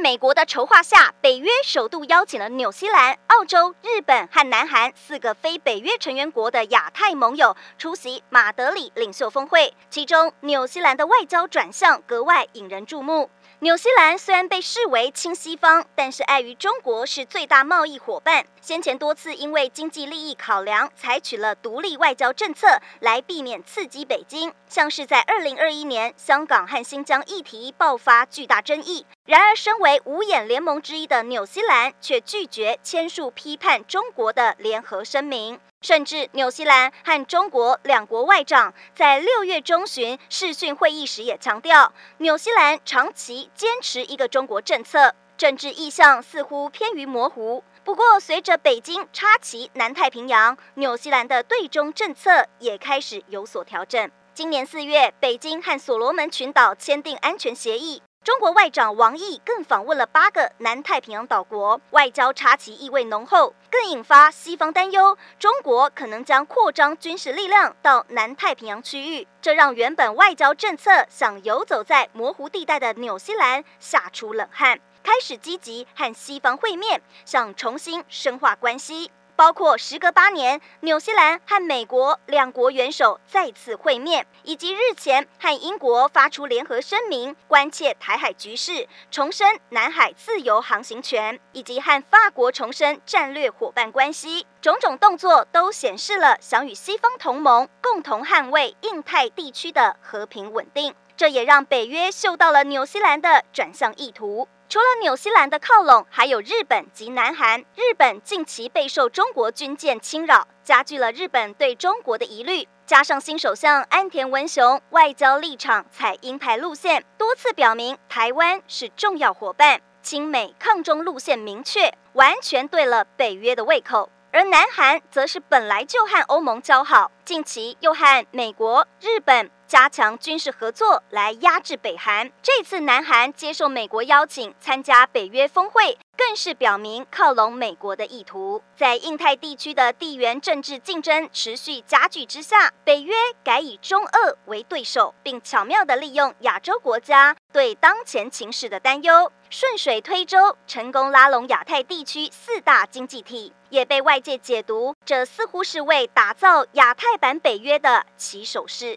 [0.00, 9.74] 美国的筹划下，北约首度邀请了纽西兰、澳洲、日本和南韩四个非北约成员国的亚太盟友出席马德里领袖峰会。
[9.90, 13.28] 其中，纽西兰的外交转向格外引人注目。
[13.60, 24.52] 纽西兰虽然被视为亲西方，但是碍于中国是最大贸易伙伴，先前多次因为经济利益考量，采取了独立外交政策来避免刺激北京。
[24.68, 29.04] 像是在二零二一年，香港和新疆议题爆发巨大争议。
[29.28, 47.62] 然而，身为五眼联盟之一的纽西兰却拒绝签署批判中国的联合声明，甚至纽西兰和中国两国外长在六月中旬视讯会议时也强调，纽西兰长期坚持一个中国政策，政治意向似乎偏于模糊。
[47.84, 54.10] 不过，随着北京插旗南太平洋，纽西兰的对中政策也开始有所调整。
[54.32, 58.00] 今年四月，北京和所罗门群岛签订安全协议。
[58.28, 79.10] 中国外长王毅更访问了八个南太平洋岛国，外交插旗意味浓厚，更引发西方担忧，中国可能将扩张军事力量到南太平洋区域，这让原本外交政策想游走在模糊地带的纽西兰吓出冷汗，开始积极和西方会面，想重新深化关系。
[79.38, 100.92] 包括时隔八年，纽西兰和美国两国元首再次会面，以及日前和英国发出联合声明，关切台海局势，重申南海自由航行权，以及和法国重申战略伙伴关系，种种动作都显示了想与西方同盟共同捍卫印太地区的和平稳定。
[101.16, 104.48] 这也让北约嗅到了纽西兰的转向意图。
[104.70, 107.58] 除了纽西兰的靠拢，还有日本及南韩。
[107.74, 112.68] 日本近期备受中国军舰侵扰，加剧了日本对中国的疑虑。
[112.84, 124.10] 加上新首相岸田文雄外交立场采鹰派路线，多次表明台湾是重要伙伴，亲美抗中路线明确，完全对了北约的胃口。
[124.30, 129.50] 而南韩则是本来就和欧盟交好，近期又和美国、日本。
[129.68, 132.32] 加强军事合作来压制北韩。
[132.42, 138.62] 这次南韩接受美国邀请参加北约峰会，更是表明靠拢美国的意图。
[138.74, 143.14] 在印太地区的地缘政治竞争持续加剧之下，北约
[143.44, 158.96] 改以中俄为对手，并巧妙地利用亚洲国家对当前情势的担忧，顺水推舟，成功拉拢亚太地区四大经济体，也被外界解读这似乎是为打造亚太版北约的起手式。